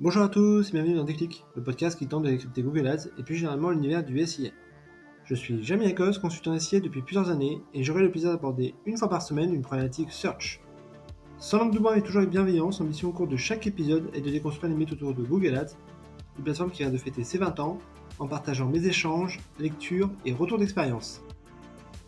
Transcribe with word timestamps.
Bonjour 0.00 0.22
à 0.22 0.28
tous 0.28 0.68
et 0.68 0.72
bienvenue 0.74 0.94
dans 0.94 1.02
Déclic, 1.02 1.44
le 1.56 1.62
podcast 1.64 1.98
qui 1.98 2.06
tente 2.06 2.22
de 2.22 2.28
décrypter 2.28 2.62
Google 2.62 2.86
Ads 2.86 3.08
et 3.18 3.24
plus 3.24 3.34
généralement 3.34 3.70
l'univers 3.70 4.04
du 4.04 4.24
SIA. 4.24 4.50
Je 5.24 5.34
suis 5.34 5.60
Jamie 5.64 5.86
Akos, 5.86 6.20
consultant 6.20 6.56
SIA 6.56 6.78
depuis 6.78 7.02
plusieurs 7.02 7.30
années 7.30 7.60
et 7.74 7.82
j'aurai 7.82 8.02
le 8.02 8.10
plaisir 8.12 8.30
d'aborder 8.30 8.76
une 8.86 8.96
fois 8.96 9.08
par 9.08 9.22
semaine 9.22 9.52
une 9.52 9.62
problématique 9.62 10.12
search. 10.12 10.60
Sans 11.38 11.58
langue 11.58 11.74
de 11.74 11.80
bois 11.80 11.98
et 11.98 12.02
toujours 12.02 12.18
avec 12.18 12.30
bienveillance, 12.30 12.80
mission 12.80 13.08
au 13.08 13.12
cours 13.12 13.26
de 13.26 13.36
chaque 13.36 13.66
épisode 13.66 14.08
est 14.14 14.20
de 14.20 14.30
déconstruire 14.30 14.70
les 14.70 14.78
mythes 14.78 14.92
autour 14.92 15.14
de 15.14 15.24
Google 15.24 15.56
Ads, 15.56 15.74
une 16.38 16.44
plateforme 16.44 16.70
qui 16.70 16.84
vient 16.84 16.92
de 16.92 16.96
fêter 16.96 17.24
ses 17.24 17.38
20 17.38 17.58
ans 17.58 17.80
en 18.20 18.28
partageant 18.28 18.68
mes 18.68 18.86
échanges, 18.86 19.40
lectures 19.58 20.12
et 20.24 20.32
retours 20.32 20.58
d'expérience. 20.58 21.22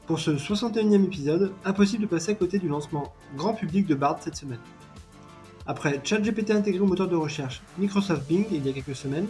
Pour 0.07 0.21
ce 0.21 0.31
61e 0.31 1.07
épisode, 1.07 1.53
impossible 1.65 2.05
de 2.05 2.09
passer 2.09 2.31
à 2.31 2.35
côté 2.37 2.61
du 2.61 2.69
lancement 2.69 3.13
grand 3.37 3.55
public 3.55 3.89
de 3.89 3.97
Bard 3.97 4.23
cette 4.23 4.37
semaine. 4.37 4.61
Après 5.71 6.01
ChatGPT 6.03 6.51
intégré 6.51 6.81
au 6.81 6.87
moteur 6.87 7.07
de 7.07 7.15
recherche 7.15 7.63
Microsoft 7.79 8.27
Bing 8.27 8.45
il 8.51 8.67
y 8.67 8.71
a 8.71 8.73
quelques 8.73 8.97
semaines, 8.97 9.29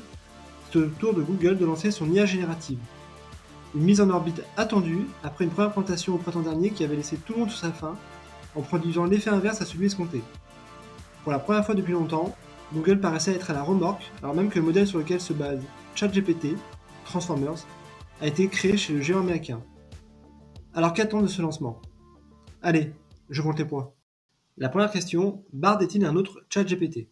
c'est 0.73 0.79
au 0.79 0.87
tour 0.87 1.13
de 1.13 1.21
Google 1.21 1.59
de 1.59 1.67
lancer 1.67 1.91
son 1.91 2.11
IA 2.11 2.25
générative. 2.25 2.79
Une 3.75 3.83
mise 3.83 4.01
en 4.01 4.09
orbite 4.09 4.43
attendue 4.57 5.07
après 5.23 5.45
une 5.45 5.51
première 5.51 5.71
présentation 5.71 6.15
au 6.15 6.17
printemps 6.17 6.41
dernier 6.41 6.71
qui 6.71 6.83
avait 6.83 6.97
laissé 6.97 7.19
tout 7.19 7.35
le 7.35 7.41
monde 7.41 7.51
sur 7.51 7.59
sa 7.59 7.73
faim 7.73 7.95
en 8.57 8.63
produisant 8.63 9.05
l'effet 9.05 9.29
inverse 9.29 9.61
à 9.61 9.67
celui 9.67 9.85
escompté. 9.85 10.23
Pour 11.25 11.33
la 11.33 11.41
première 11.41 11.67
fois 11.67 11.75
depuis 11.75 11.93
longtemps, 11.93 12.35
Google 12.73 13.01
paraissait 13.01 13.35
être 13.35 13.51
à 13.51 13.53
la 13.53 13.63
remorque 13.63 14.11
alors 14.23 14.35
même 14.35 14.49
que 14.49 14.59
le 14.59 14.65
modèle 14.65 14.87
sur 14.87 14.99
lequel 14.99 15.21
se 15.21 15.35
base 15.35 15.61
ChatGPT, 15.95 16.57
Transformers, 17.05 17.67
a 18.23 18.27
été 18.27 18.49
créé 18.49 18.79
chez 18.79 18.95
le 18.95 19.03
géant 19.03 19.21
américain. 19.21 19.61
Alors 20.73 20.95
qu'attend 20.95 21.21
de 21.21 21.27
ce 21.27 21.43
lancement? 21.43 21.83
Allez, 22.63 22.95
je 23.29 23.43
compte 23.43 23.59
les 23.59 23.67
points. 23.67 23.93
La 24.61 24.69
première 24.69 24.91
question, 24.91 25.43
Bard 25.55 25.81
est-il 25.81 26.05
un 26.05 26.17
autre 26.17 26.45
ChatGPT 26.51 27.09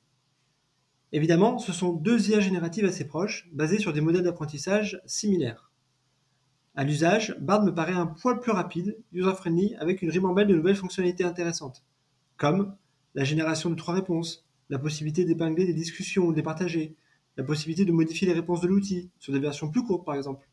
Évidemment, 1.13 1.57
ce 1.57 1.73
sont 1.73 1.95
deux 1.95 2.29
IA 2.29 2.41
génératives 2.41 2.85
assez 2.85 3.07
proches, 3.07 3.49
basées 3.53 3.79
sur 3.79 3.95
des 3.95 4.03
modèles 4.03 4.25
d'apprentissage 4.25 5.01
similaires. 5.07 5.73
À 6.75 6.85
l'usage, 6.85 7.39
Bard 7.41 7.65
me 7.65 7.75
paraît 7.75 7.95
un 7.95 8.07
poil 8.07 8.39
plus 8.39 8.53
rapide, 8.53 8.99
user-friendly, 9.15 9.77
avec 9.77 10.03
une 10.03 10.11
ribambelle 10.11 10.47
de 10.47 10.57
nouvelles 10.57 10.77
fonctionnalités 10.77 11.25
intéressantes, 11.25 11.87
comme 12.37 12.77
la 13.15 13.25
génération 13.25 13.71
de 13.71 13.77
trois 13.77 13.95
réponses, 13.95 14.47
la 14.69 14.79
possibilité 14.79 15.25
d'épingler 15.25 15.65
des 15.65 15.73
discussions 15.73 16.27
ou 16.27 16.35
de 16.35 16.43
les 16.43 16.97
la 17.39 17.45
possibilité 17.45 17.87
de 17.87 17.93
modifier 17.93 18.29
les 18.29 18.35
réponses 18.35 18.61
de 18.61 18.69
l'outil, 18.69 19.09
sur 19.21 19.33
des 19.33 19.41
versions 19.41 19.71
plus 19.71 19.85
courtes 19.85 20.05
par 20.05 20.17
exemple, 20.17 20.47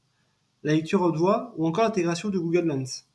la 0.63 0.71
lecture 0.71 1.01
haute 1.01 1.17
voix 1.17 1.53
ou 1.57 1.67
encore 1.67 1.83
l'intégration 1.83 2.29
de 2.29 2.39
Google 2.39 2.67
Lens. 2.67 3.09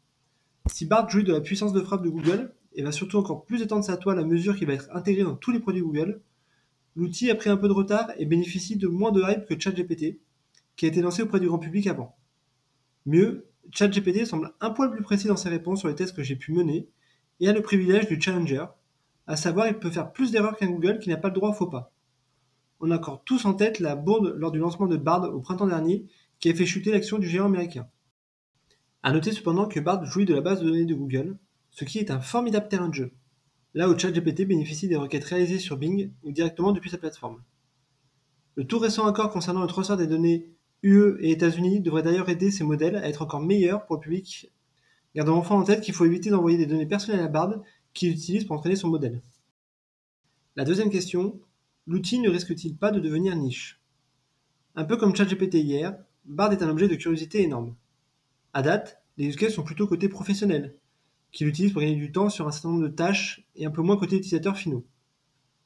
Si 0.66 0.84
Bard 0.84 1.08
jouit 1.08 1.24
de 1.24 1.32
la 1.32 1.40
puissance 1.40 1.72
de 1.72 1.80
frappe 1.80 2.02
de 2.02 2.10
Google 2.10 2.52
et 2.74 2.82
va 2.82 2.92
surtout 2.92 3.18
encore 3.18 3.44
plus 3.44 3.62
étendre 3.62 3.84
sa 3.84 3.96
toile 3.96 4.18
à 4.18 4.24
mesure 4.24 4.56
qu'il 4.56 4.66
va 4.66 4.74
être 4.74 4.88
intégré 4.92 5.24
dans 5.24 5.34
tous 5.34 5.50
les 5.50 5.60
produits 5.60 5.82
Google, 5.82 6.20
l'outil 6.96 7.30
a 7.30 7.34
pris 7.34 7.50
un 7.50 7.56
peu 7.56 7.68
de 7.68 7.72
retard 7.72 8.10
et 8.18 8.26
bénéficie 8.26 8.76
de 8.76 8.88
moins 8.88 9.12
de 9.12 9.22
hype 9.22 9.46
que 9.46 9.58
ChatGPT, 9.58 10.20
qui 10.76 10.86
a 10.86 10.88
été 10.88 11.02
lancé 11.02 11.22
auprès 11.22 11.40
du 11.40 11.46
grand 11.46 11.58
public 11.58 11.86
avant. 11.86 12.16
Mieux, 13.06 13.48
ChatGPT 13.72 14.24
semble 14.24 14.52
un 14.60 14.70
poil 14.70 14.90
plus 14.90 15.02
précis 15.02 15.28
dans 15.28 15.36
ses 15.36 15.48
réponses 15.48 15.80
sur 15.80 15.88
les 15.88 15.94
tests 15.94 16.14
que 16.14 16.22
j'ai 16.22 16.36
pu 16.36 16.52
mener 16.52 16.88
et 17.40 17.48
a 17.48 17.52
le 17.52 17.62
privilège 17.62 18.08
du 18.08 18.20
challenger, 18.20 18.64
à 19.26 19.36
savoir 19.36 19.68
il 19.68 19.78
peut 19.78 19.90
faire 19.90 20.12
plus 20.12 20.30
d'erreurs 20.30 20.56
qu'un 20.56 20.70
Google 20.70 20.98
qui 20.98 21.08
n'a 21.08 21.16
pas 21.16 21.28
le 21.28 21.34
droit 21.34 21.50
au 21.50 21.54
faux 21.54 21.66
pas. 21.66 21.92
On 22.80 22.90
a 22.90 22.96
encore 22.96 23.22
tous 23.24 23.44
en 23.44 23.54
tête 23.54 23.78
la 23.78 23.94
bourde 23.94 24.34
lors 24.36 24.50
du 24.50 24.58
lancement 24.58 24.86
de 24.86 24.96
Bard 24.96 25.34
au 25.34 25.40
printemps 25.40 25.66
dernier 25.66 26.06
qui 26.38 26.50
a 26.50 26.54
fait 26.54 26.66
chuter 26.66 26.90
l'action 26.90 27.18
du 27.18 27.28
géant 27.28 27.46
américain. 27.46 27.88
A 29.02 29.12
noter 29.12 29.32
cependant 29.32 29.66
que 29.66 29.80
Bard 29.80 30.04
jouit 30.06 30.24
de 30.24 30.34
la 30.34 30.40
base 30.40 30.60
de 30.60 30.66
données 30.66 30.84
de 30.84 30.94
Google, 30.94 31.38
ce 31.70 31.84
qui 31.84 31.98
est 31.98 32.10
un 32.10 32.20
formidable 32.20 32.68
terrain 32.68 32.88
de 32.88 32.94
jeu, 32.94 33.12
là 33.74 33.88
où 33.88 33.98
ChatGPT 33.98 34.46
bénéficie 34.46 34.88
des 34.88 34.96
requêtes 34.96 35.24
réalisées 35.24 35.58
sur 35.58 35.76
Bing 35.76 36.10
ou 36.22 36.32
directement 36.32 36.72
depuis 36.72 36.90
sa 36.90 36.98
plateforme. 36.98 37.42
Le 38.56 38.66
tout 38.66 38.78
récent 38.78 39.06
accord 39.06 39.30
concernant 39.30 39.62
le 39.62 39.68
transfert 39.68 39.96
des 39.96 40.06
données 40.06 40.50
UE 40.82 41.16
et 41.20 41.30
États-Unis 41.30 41.80
devrait 41.80 42.02
d'ailleurs 42.02 42.28
aider 42.28 42.50
ces 42.50 42.64
modèles 42.64 42.96
à 42.96 43.08
être 43.08 43.22
encore 43.22 43.40
meilleurs 43.40 43.86
pour 43.86 43.96
le 43.96 44.00
public. 44.00 44.50
Gardons 45.14 45.36
enfin 45.36 45.54
en 45.54 45.64
tête 45.64 45.82
qu'il 45.82 45.94
faut 45.94 46.04
éviter 46.04 46.30
d'envoyer 46.30 46.58
des 46.58 46.66
données 46.66 46.86
personnelles 46.86 47.24
à 47.24 47.28
Bard 47.28 47.62
qu'il 47.94 48.10
utilise 48.10 48.44
pour 48.44 48.56
entraîner 48.56 48.76
son 48.76 48.88
modèle. 48.88 49.22
La 50.56 50.64
deuxième 50.64 50.90
question, 50.90 51.40
l'outil 51.86 52.18
ne 52.18 52.28
risque-t-il 52.30 52.76
pas 52.76 52.90
de 52.90 53.00
devenir 53.00 53.36
niche? 53.36 53.80
Un 54.74 54.84
peu 54.84 54.96
comme 54.96 55.14
ChatGPT 55.14 55.54
hier, 55.54 55.96
Bard 56.24 56.52
est 56.52 56.62
un 56.62 56.68
objet 56.68 56.88
de 56.88 56.94
curiosité 56.94 57.42
énorme. 57.42 57.74
À 58.52 58.62
date, 58.62 59.02
les 59.16 59.26
use 59.26 59.36
cases 59.36 59.54
sont 59.54 59.62
plutôt 59.62 59.86
côté 59.86 60.08
professionnel, 60.08 60.76
qui 61.32 61.44
l'utilisent 61.44 61.72
pour 61.72 61.82
gagner 61.82 61.96
du 61.96 62.12
temps 62.12 62.28
sur 62.28 62.46
un 62.46 62.50
certain 62.50 62.70
nombre 62.70 62.82
de 62.82 62.88
tâches 62.88 63.46
et 63.56 63.66
un 63.66 63.70
peu 63.70 63.82
moins 63.82 63.96
côté 63.96 64.16
utilisateurs 64.16 64.56
finaux. 64.56 64.84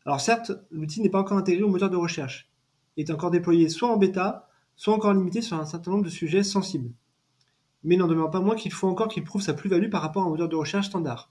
Alors 0.04 0.20
certes, 0.20 0.52
l'outil 0.70 1.00
n'est 1.00 1.08
pas 1.08 1.20
encore 1.20 1.38
intégré 1.38 1.62
au 1.62 1.68
moteur 1.68 1.90
de 1.90 1.96
recherche, 1.96 2.50
il 2.96 3.04
est 3.04 3.12
encore 3.12 3.30
déployé 3.30 3.68
soit 3.68 3.88
en 3.88 3.96
bêta, 3.96 4.48
soit 4.76 4.94
encore 4.94 5.14
limité 5.14 5.42
sur 5.42 5.58
un 5.58 5.66
certain 5.66 5.90
nombre 5.90 6.04
de 6.04 6.10
sujets 6.10 6.44
sensibles. 6.44 6.92
Mais 7.82 7.96
il 7.96 7.98
n'en 7.98 8.06
demeure 8.06 8.30
pas 8.30 8.40
moins 8.40 8.54
qu'il 8.54 8.72
faut 8.72 8.88
encore 8.88 9.08
qu'il 9.08 9.24
prouve 9.24 9.42
sa 9.42 9.54
plus-value 9.54 9.90
par 9.90 10.02
rapport 10.02 10.22
à 10.22 10.26
un 10.26 10.30
moteur 10.30 10.48
de 10.48 10.56
recherche 10.56 10.86
standard. 10.86 11.30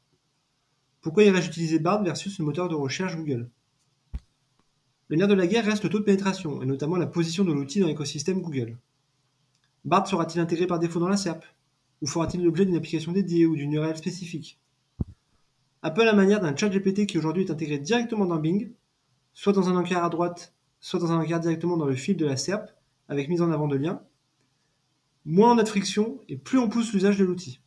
Pourquoi 1.01 1.23
irais-je 1.23 1.47
utiliser 1.47 1.79
Bard 1.79 2.03
versus 2.03 2.37
le 2.39 2.45
moteur 2.45 2.69
de 2.69 2.75
recherche 2.75 3.15
Google? 3.15 3.49
Le 5.07 5.17
nerf 5.17 5.27
de 5.27 5.33
la 5.33 5.47
guerre 5.47 5.65
reste 5.65 5.83
le 5.83 5.89
taux 5.89 5.99
de 5.99 6.05
pénétration, 6.05 6.61
et 6.61 6.65
notamment 6.65 6.95
la 6.95 7.07
position 7.07 7.43
de 7.43 7.51
l'outil 7.51 7.79
dans 7.79 7.87
l'écosystème 7.87 8.41
Google. 8.41 8.77
Bard 9.85 10.07
sera-t-il 10.07 10.39
intégré 10.39 10.65
par 10.65 10.79
défaut 10.79 10.99
dans 10.99 11.09
la 11.09 11.17
SERP 11.17 11.43
Ou 12.03 12.07
fera-t-il 12.07 12.43
l'objet 12.43 12.65
d'une 12.65 12.75
application 12.75 13.13
dédiée 13.13 13.45
ou 13.45 13.55
d'une 13.55 13.71
URL 13.71 13.95
spécifique 13.95 14.59
Un 15.83 15.89
peu 15.89 16.01
à 16.01 16.05
la 16.05 16.11
manière 16.11 16.41
d'un 16.41 16.53
chat 16.53 16.67
GPT 16.67 17.05
qui 17.05 17.17
aujourd'hui 17.17 17.45
est 17.45 17.51
intégré 17.51 17.79
directement 17.79 18.25
dans 18.25 18.35
Bing, 18.35 18.73
soit 19.33 19.53
dans 19.53 19.69
un 19.69 19.77
encart 19.77 20.03
à 20.03 20.09
droite, 20.09 20.53
soit 20.81 20.99
dans 20.99 21.13
un 21.13 21.21
encart 21.21 21.39
directement 21.39 21.77
dans 21.77 21.85
le 21.85 21.95
fil 21.95 22.17
de 22.17 22.25
la 22.25 22.35
SERP, 22.35 22.69
avec 23.07 23.29
mise 23.29 23.41
en 23.41 23.51
avant 23.51 23.69
de 23.69 23.77
liens, 23.77 24.03
moins 25.23 25.53
on 25.53 25.57
a 25.57 25.63
de 25.63 25.69
friction 25.69 26.19
et 26.27 26.35
plus 26.35 26.59
on 26.59 26.67
pousse 26.67 26.91
l'usage 26.91 27.17
de 27.17 27.23
l'outil. 27.23 27.61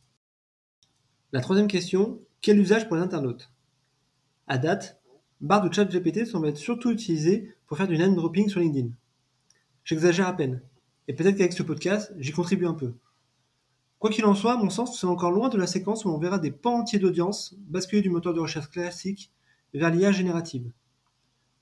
La 1.33 1.41
troisième 1.41 1.67
question, 1.67 2.21
quel 2.41 2.59
usage 2.59 2.87
pour 2.87 2.95
les 2.95 3.01
internautes? 3.01 3.51
À 4.45 4.59
date, 4.59 5.01
Bard 5.41 5.65
ou 5.65 5.73
ChatGPT 5.73 6.27
semble 6.27 6.49
être 6.49 6.57
surtout 6.57 6.91
utilisé 6.91 7.55
pour 7.65 7.77
faire 7.77 7.87
du 7.87 7.97
name 7.97 8.13
dropping 8.13 8.49
sur 8.49 8.59
LinkedIn. 8.59 8.89
J'exagère 9.83 10.27
à 10.27 10.33
peine, 10.33 10.61
et 11.07 11.13
peut-être 11.13 11.37
qu'avec 11.37 11.53
ce 11.53 11.63
podcast, 11.63 12.13
j'y 12.19 12.33
contribue 12.33 12.67
un 12.67 12.75
peu. 12.75 12.93
Quoi 13.99 14.11
qu'il 14.11 14.25
en 14.25 14.35
soit, 14.35 14.53
à 14.53 14.57
mon 14.57 14.69
sens, 14.69 14.99
c'est 14.99 15.07
encore 15.07 15.31
loin 15.31 15.49
de 15.49 15.57
la 15.57 15.65
séquence 15.65 16.05
où 16.05 16.09
on 16.09 16.19
verra 16.19 16.37
des 16.37 16.51
pans 16.51 16.79
entiers 16.79 16.99
d'audience 16.99 17.55
basculer 17.67 18.03
du 18.03 18.11
moteur 18.11 18.33
de 18.33 18.39
recherche 18.39 18.69
classique 18.69 19.31
vers 19.73 19.89
l'IA 19.89 20.11
générative. 20.11 20.71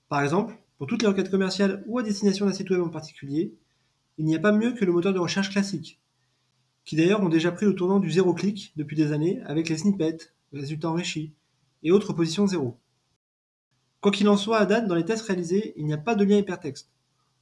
Par 0.10 0.22
exemple, 0.22 0.58
pour 0.78 0.88
toutes 0.88 1.02
les 1.02 1.08
requêtes 1.08 1.32
commerciales 1.32 1.84
ou 1.88 1.98
à 1.98 2.04
destination 2.04 2.46
d'un 2.46 2.52
site 2.52 2.70
web 2.70 2.82
en 2.82 2.90
particulier, 2.90 3.54
il 4.18 4.26
n'y 4.26 4.36
a 4.36 4.40
pas 4.40 4.52
mieux 4.52 4.74
que 4.74 4.84
le 4.84 4.92
moteur 4.92 5.14
de 5.14 5.20
recherche 5.20 5.50
classique, 5.50 6.02
qui 6.84 6.98
d'ailleurs 6.98 7.24
ont 7.24 7.30
déjà 7.30 7.52
pris 7.52 7.66
le 7.66 7.76
tournant 7.76 8.00
du 8.00 8.12
zéro 8.12 8.34
clic 8.34 8.74
depuis 8.76 8.98
des 8.98 9.14
années 9.14 9.42
avec 9.46 9.70
les 9.70 9.78
snippets, 9.78 10.18
résultats 10.52 10.90
enrichis 10.90 11.34
et 11.84 11.92
autres 11.92 12.14
positions 12.14 12.48
zéro. 12.48 12.78
Quoi 14.02 14.12
qu'il 14.12 14.28
en 14.28 14.38
soit, 14.38 14.58
à 14.58 14.66
date, 14.66 14.88
dans 14.88 14.96
les 14.96 15.06
tests 15.06 15.26
réalisés, 15.26 15.74
il 15.78 15.86
n'y 15.86 15.94
a 15.94 15.98
pas 15.98 16.16
de 16.16 16.24
lien 16.24 16.38
hypertexte, 16.38 16.92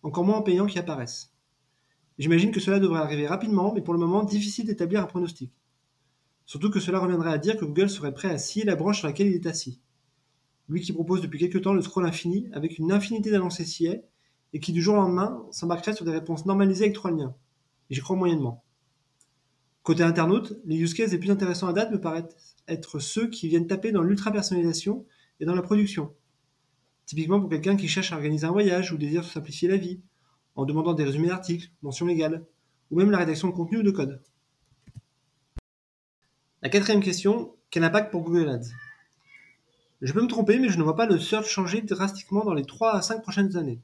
encore 0.03 0.23
moins 0.23 0.37
en 0.37 0.41
payant 0.43 0.67
qui 0.67 0.79
apparaissent. 0.79 1.32
J'imagine 2.19 2.51
que 2.51 2.59
cela 2.59 2.79
devrait 2.79 2.99
arriver 2.99 3.27
rapidement, 3.27 3.73
mais 3.73 3.81
pour 3.81 3.93
le 3.93 3.99
moment, 3.99 4.23
difficile 4.23 4.65
d'établir 4.65 5.01
un 5.01 5.05
pronostic. 5.05 5.51
Surtout 6.45 6.69
que 6.69 6.79
cela 6.79 6.99
reviendrait 6.99 7.31
à 7.31 7.37
dire 7.37 7.57
que 7.57 7.65
Google 7.65 7.89
serait 7.89 8.13
prêt 8.13 8.29
à 8.29 8.37
scier 8.37 8.65
la 8.65 8.75
branche 8.75 8.99
sur 8.99 9.07
laquelle 9.07 9.27
il 9.27 9.33
est 9.33 9.47
assis. 9.47 9.79
Lui 10.69 10.81
qui 10.81 10.93
propose 10.93 11.21
depuis 11.21 11.39
quelques 11.39 11.61
temps 11.61 11.73
le 11.73 11.81
scroll 11.81 12.05
infini 12.05 12.47
avec 12.53 12.77
une 12.77 12.91
infinité 12.91 13.31
d'annonces 13.31 13.61
SIA 13.61 13.95
et 14.53 14.59
qui 14.59 14.71
du 14.71 14.81
jour 14.81 14.95
au 14.95 14.97
lendemain 14.97 15.43
s'embarquerait 15.51 15.95
sur 15.95 16.05
des 16.05 16.11
réponses 16.11 16.45
normalisées 16.45 16.85
avec 16.85 16.95
trois 16.95 17.11
liens. 17.11 17.35
J'y 17.89 18.01
crois 18.01 18.15
moyennement. 18.15 18.63
Côté 19.81 20.03
internaute, 20.03 20.53
les 20.65 20.77
use 20.77 20.93
cases 20.93 21.11
les 21.11 21.17
plus 21.17 21.31
intéressants 21.31 21.67
à 21.67 21.73
date 21.73 21.91
me 21.91 21.99
paraissent 21.99 22.55
être 22.67 22.99
ceux 22.99 23.27
qui 23.27 23.49
viennent 23.49 23.67
taper 23.67 23.91
dans 23.91 24.01
l'ultra-personnalisation 24.01 25.05
et 25.39 25.45
dans 25.45 25.55
la 25.55 25.61
production. 25.61 26.13
Typiquement 27.05 27.41
pour 27.41 27.49
quelqu'un 27.49 27.75
qui 27.75 27.89
cherche 27.89 28.13
à 28.13 28.15
organiser 28.15 28.45
un 28.45 28.51
voyage 28.51 28.93
ou 28.93 28.97
désire 28.97 29.25
se 29.25 29.33
simplifier 29.33 29.67
la 29.67 29.75
vie, 29.75 29.99
en 30.55 30.65
demandant 30.65 30.93
des 30.93 31.03
résumés 31.03 31.29
d'articles, 31.29 31.71
mentions 31.81 32.05
légales, 32.05 32.45
ou 32.91 32.97
même 32.97 33.11
la 33.11 33.17
rédaction 33.17 33.47
de 33.47 33.53
contenu 33.53 33.79
ou 33.79 33.83
de 33.83 33.91
code. 33.91 34.21
La 36.61 36.69
quatrième 36.69 37.01
question, 37.01 37.55
quel 37.69 37.83
impact 37.83 38.11
pour 38.11 38.21
Google 38.21 38.49
Ads? 38.49 38.69
Je 40.01 40.13
peux 40.13 40.21
me 40.21 40.27
tromper, 40.27 40.59
mais 40.59 40.69
je 40.69 40.77
ne 40.77 40.83
vois 40.83 40.95
pas 40.95 41.05
le 41.05 41.17
search 41.17 41.49
changer 41.49 41.81
drastiquement 41.81 42.43
dans 42.43 42.53
les 42.53 42.65
3 42.65 42.95
à 42.95 43.01
5 43.01 43.21
prochaines 43.21 43.57
années. 43.57 43.81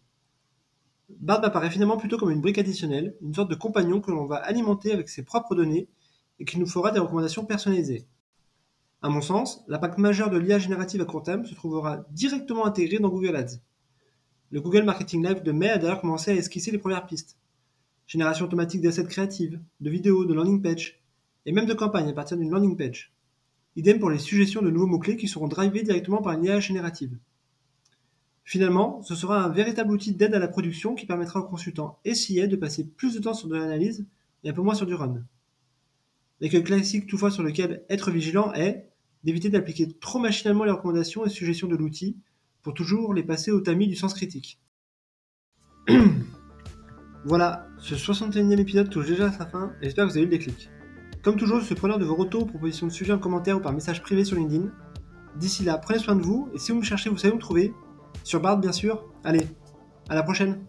Bard 1.09 1.43
apparaît 1.43 1.71
finalement 1.71 1.97
plutôt 1.97 2.17
comme 2.17 2.29
une 2.29 2.41
brique 2.41 2.57
additionnelle, 2.57 3.15
une 3.21 3.33
sorte 3.33 3.49
de 3.49 3.55
compagnon 3.55 3.99
que 3.99 4.11
l'on 4.11 4.25
va 4.25 4.35
alimenter 4.35 4.91
avec 4.91 5.09
ses 5.09 5.23
propres 5.23 5.55
données 5.55 5.87
et 6.39 6.45
qui 6.45 6.59
nous 6.59 6.67
fera 6.67 6.91
des 6.91 6.99
recommandations 6.99 7.45
personnalisées. 7.45 8.05
À 9.01 9.09
mon 9.09 9.21
sens, 9.21 9.63
l'impact 9.67 9.97
majeur 9.97 10.29
de 10.29 10.37
l'IA 10.37 10.59
générative 10.59 11.01
à 11.01 11.05
court 11.05 11.23
terme 11.23 11.45
se 11.45 11.55
trouvera 11.55 12.05
directement 12.11 12.65
intégré 12.65 12.99
dans 12.99 13.09
Google 13.09 13.35
Ads. 13.35 13.59
Le 14.51 14.61
Google 14.61 14.83
Marketing 14.83 15.23
Live 15.23 15.43
de 15.43 15.51
mai 15.51 15.69
a 15.69 15.77
d'ailleurs 15.77 16.01
commencé 16.01 16.31
à 16.31 16.35
esquisser 16.35 16.71
les 16.71 16.79
premières 16.79 17.05
pistes. 17.05 17.37
Génération 18.07 18.45
automatique 18.45 18.81
d'assets 18.81 19.05
créatives, 19.05 19.59
de 19.79 19.89
vidéos, 19.91 20.25
de 20.25 20.33
landing 20.33 20.59
page, 20.59 20.99
et 21.45 21.51
même 21.51 21.67
de 21.67 21.73
campagnes 21.75 22.09
à 22.09 22.13
partir 22.13 22.35
d'une 22.35 22.49
landing 22.49 22.75
page. 22.75 23.13
Idem 23.75 23.99
pour 23.99 24.09
les 24.09 24.17
suggestions 24.17 24.63
de 24.63 24.71
nouveaux 24.71 24.87
mots-clés 24.87 25.17
qui 25.17 25.27
seront 25.27 25.47
drivés 25.47 25.83
directement 25.83 26.23
par 26.23 26.33
une 26.33 26.45
IA 26.45 26.59
générative. 26.59 27.15
Finalement, 28.43 29.03
ce 29.03 29.13
sera 29.13 29.43
un 29.43 29.49
véritable 29.49 29.91
outil 29.91 30.13
d'aide 30.13 30.33
à 30.33 30.39
la 30.39 30.47
production 30.47 30.95
qui 30.95 31.05
permettra 31.05 31.41
aux 31.41 31.47
consultants 31.47 31.99
SIA 32.11 32.47
de 32.47 32.55
passer 32.55 32.83
plus 32.83 33.13
de 33.13 33.19
temps 33.19 33.35
sur 33.35 33.47
de 33.47 33.55
l'analyse 33.55 34.07
et 34.43 34.49
un 34.49 34.53
peu 34.53 34.63
moins 34.63 34.73
sur 34.73 34.87
du 34.87 34.95
run. 34.95 35.21
L'écueil 36.39 36.63
classique 36.63 37.05
toutefois 37.05 37.29
sur 37.29 37.43
lequel 37.43 37.83
être 37.89 38.09
vigilant 38.09 38.51
est 38.53 38.89
d'éviter 39.23 39.49
d'appliquer 39.49 39.91
trop 39.99 40.17
machinalement 40.17 40.63
les 40.63 40.71
recommandations 40.71 41.23
et 41.23 41.29
suggestions 41.29 41.67
de 41.67 41.75
l'outil 41.75 42.17
pour 42.61 42.73
toujours 42.73 43.13
les 43.13 43.23
passer 43.23 43.51
au 43.51 43.61
tamis 43.61 43.87
du 43.87 43.95
sens 43.95 44.13
critique. 44.13 44.59
voilà, 47.25 47.67
ce 47.77 47.95
61e 47.95 48.59
épisode 48.59 48.89
touche 48.89 49.07
déjà 49.07 49.27
à 49.27 49.31
sa 49.31 49.45
fin 49.45 49.71
et 49.81 49.85
j'espère 49.85 50.05
que 50.05 50.11
vous 50.11 50.17
avez 50.17 50.25
eu 50.25 50.29
le 50.29 50.37
déclic. 50.37 50.69
Comme 51.23 51.35
toujours, 51.35 51.59
je 51.59 51.65
suis 51.65 51.75
preneur 51.75 51.99
de 51.99 52.05
vos 52.05 52.15
retours, 52.15 52.47
propositions 52.47 52.87
de 52.87 52.91
sujets 52.91 53.13
en 53.13 53.19
commentaire 53.19 53.57
ou 53.57 53.59
par 53.59 53.73
message 53.73 54.01
privé 54.01 54.23
sur 54.23 54.37
LinkedIn. 54.37 54.69
D'ici 55.35 55.63
là, 55.63 55.77
prenez 55.77 55.99
soin 55.99 56.15
de 56.15 56.21
vous 56.21 56.49
et 56.53 56.59
si 56.59 56.71
vous 56.71 56.79
me 56.79 56.83
cherchez, 56.83 57.09
vous 57.09 57.17
savez 57.17 57.33
où 57.33 57.37
me 57.37 57.41
trouver. 57.41 57.73
Sur 58.23 58.41
Bard, 58.41 58.57
bien 58.57 58.71
sûr. 58.71 59.05
Allez, 59.23 59.45
à 60.07 60.15
la 60.15 60.23
prochaine! 60.23 60.65